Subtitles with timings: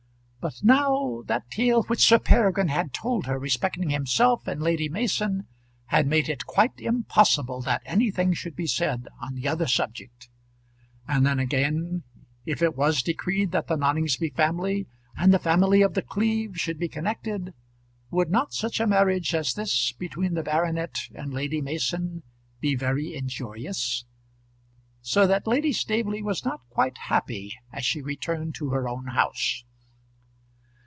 [0.43, 5.45] But now, that tale which Sir Peregrine had told her respecting himself and Lady Mason
[5.85, 10.29] had made it quite impossible that anything should be said on the other subject.
[11.07, 12.01] And then again,
[12.43, 16.79] if it was decreed that the Noningsby family and the family of The Cleeve should
[16.79, 17.53] be connected,
[18.09, 22.23] would not such a marriage as this between the baronet and Lady Mason
[22.59, 24.05] be very injurious?
[25.03, 29.63] So that Lady Staveley was not quite happy as she returned to her own house.